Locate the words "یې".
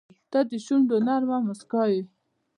1.91-2.01